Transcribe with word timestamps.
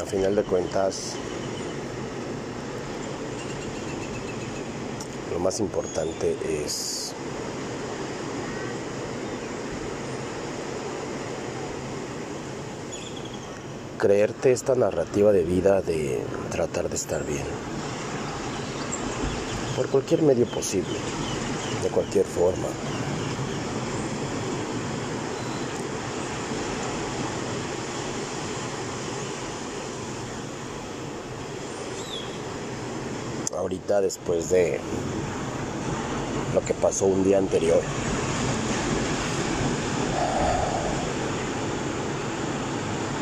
A 0.00 0.06
final 0.06 0.34
de 0.34 0.42
cuentas, 0.42 1.12
lo 5.30 5.38
más 5.38 5.60
importante 5.60 6.36
es 6.64 7.14
creerte 13.98 14.50
esta 14.50 14.74
narrativa 14.74 15.30
de 15.30 15.44
vida 15.44 15.82
de 15.82 16.20
tratar 16.50 16.88
de 16.88 16.96
estar 16.96 17.24
bien. 17.24 17.44
Por 19.76 19.88
cualquier 19.88 20.22
medio 20.22 20.46
posible, 20.46 20.98
de 21.82 21.88
cualquier 21.90 22.24
forma. 22.24 22.68
Ahorita 33.62 34.00
después 34.00 34.50
de 34.50 34.80
lo 36.52 36.60
que 36.62 36.74
pasó 36.74 37.06
un 37.06 37.22
día 37.22 37.38
anterior. 37.38 37.80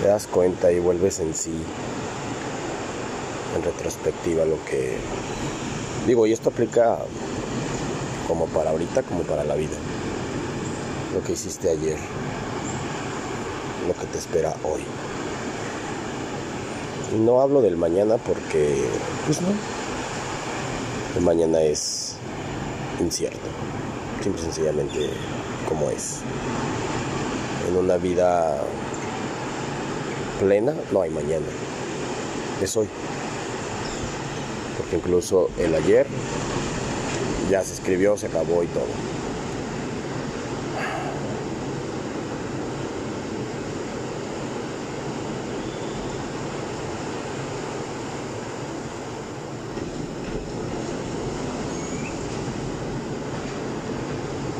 Te 0.00 0.06
das 0.06 0.28
cuenta 0.28 0.70
y 0.70 0.78
vuelves 0.78 1.18
en 1.18 1.34
sí, 1.34 1.60
en 3.56 3.62
retrospectiva, 3.64 4.44
lo 4.44 4.64
que 4.64 4.96
digo, 6.06 6.24
y 6.24 6.32
esto 6.32 6.50
aplica 6.50 6.98
como 8.28 8.46
para 8.46 8.70
ahorita 8.70 9.02
como 9.02 9.22
para 9.22 9.42
la 9.42 9.56
vida. 9.56 9.76
Lo 11.14 11.22
que 11.24 11.32
hiciste 11.32 11.68
ayer, 11.68 11.98
lo 13.88 13.94
que 13.94 14.06
te 14.06 14.18
espera 14.18 14.54
hoy. 14.62 14.82
Y 17.12 17.18
no 17.18 17.40
hablo 17.40 17.60
del 17.60 17.76
mañana 17.76 18.18
porque, 18.18 18.84
pues 19.26 19.40
no, 19.40 19.48
el 21.18 21.24
mañana 21.24 21.60
es 21.60 22.14
incierto, 23.00 23.48
simple 24.22 24.40
y 24.40 24.44
sencillamente 24.44 25.10
como 25.68 25.90
es. 25.90 26.20
En 27.68 27.76
una 27.76 27.96
vida 27.96 28.62
plena 30.38 30.74
no 30.92 31.02
hay 31.02 31.10
mañana, 31.10 31.46
es 32.62 32.76
hoy. 32.76 32.88
Porque 34.76 34.96
incluso 34.96 35.50
el 35.58 35.74
ayer 35.74 36.06
ya 37.50 37.64
se 37.64 37.74
escribió, 37.74 38.16
se 38.16 38.26
acabó 38.26 38.62
y 38.62 38.68
todo. 38.68 39.17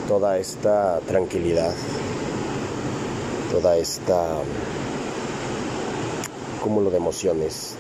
Toda 0.09 0.39
esta 0.39 1.01
tranquilidad, 1.01 1.75
toda 3.53 3.77
esta 3.77 4.39
cúmulo 6.63 6.91
de 6.91 6.97
emociones, 6.97 7.75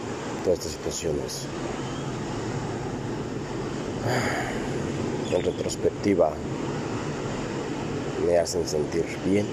todas 0.45 0.59
estas 0.59 0.73
situaciones. 0.73 1.47
En 5.33 5.43
retrospectiva 5.43 6.33
me 8.27 8.39
hacen 8.39 8.69
sentir 8.69 9.07
bien. 9.25 9.47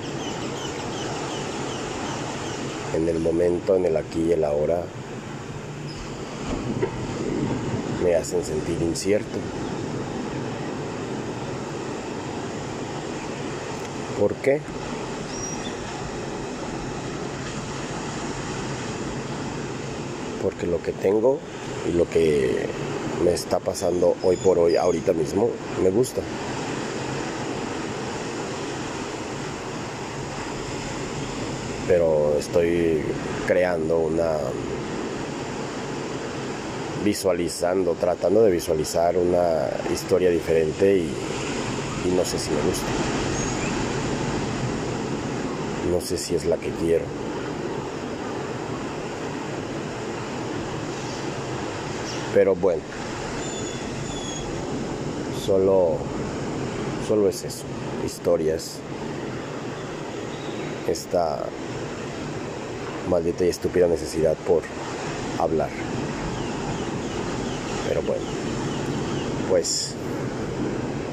En 2.94 3.08
el 3.08 3.20
momento, 3.20 3.78
en 3.78 3.86
el 3.86 3.96
aquí 3.96 4.22
y 4.22 4.32
el 4.34 4.44
ahora, 4.44 4.84
me 8.04 8.16
hacen 8.16 8.44
sentir 8.44 8.82
incierto. 8.82 9.40
¿Por 14.20 14.34
qué? 14.36 14.62
Porque 20.42 20.68
lo 20.68 20.82
que 20.82 20.94
tengo 20.94 21.40
y 21.90 21.98
lo 21.98 22.10
que 22.10 22.66
me 23.24 23.34
está 23.34 23.60
pasando 23.60 24.16
hoy 24.24 24.38
por 24.38 24.58
hoy, 24.58 24.78
ahorita 24.78 25.12
mismo, 25.12 25.50
me 25.84 25.90
gusta. 25.90 26.22
Pero 31.88 32.36
estoy 32.40 33.04
creando 33.46 34.00
una 34.00 34.38
visualizando, 37.04 37.94
tratando 37.94 38.44
de 38.44 38.52
visualizar 38.52 39.18
una 39.18 39.70
historia 39.94 40.30
diferente 40.30 40.98
y, 40.98 41.14
y 42.08 42.12
no 42.16 42.24
sé 42.26 42.40
si 42.40 42.50
me 42.50 42.62
gusta 42.62 43.25
no 45.92 46.02
sé 46.02 46.18
si 46.18 46.36
es 46.36 46.46
la 46.46 46.58
que 46.58 46.70
quiero. 46.72 47.06
Pero 52.34 52.56
bueno, 52.56 52.82
solo, 55.46 55.98
solo 57.08 57.30
es 57.30 57.44
eso, 57.44 57.64
historias. 58.06 58.80
Esta 60.88 61.46
maldita 63.10 63.46
y 63.46 63.50
estúpida 63.50 63.88
necesidad 63.88 64.36
por 64.46 64.64
hablar. 65.40 65.70
Pero 67.88 68.02
bueno, 68.02 68.24
pues 69.50 69.94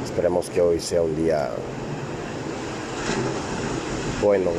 esperemos 0.04 0.50
que 0.50 0.60
hoy 0.60 0.80
sea 0.80 1.02
un 1.02 1.14
día 1.14 1.50
bueno, 4.22 4.52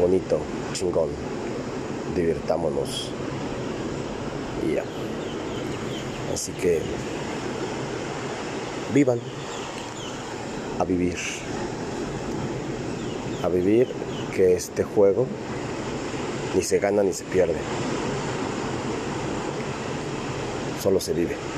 bonito, 0.00 0.40
chingón, 0.72 1.10
divirtámonos. 2.16 3.12
Y 4.66 4.74
ya. 4.74 4.84
Así 6.32 6.50
que 6.50 6.82
vivan 8.92 9.20
a 10.80 10.84
vivir, 10.84 11.18
a 13.44 13.48
vivir 13.48 13.86
que 14.34 14.54
este 14.54 14.82
juego 14.82 15.28
ni 16.56 16.62
se 16.62 16.80
gana 16.80 17.04
ni 17.04 17.12
se 17.12 17.22
pierde, 17.22 17.58
solo 20.82 20.98
se 20.98 21.12
vive. 21.12 21.53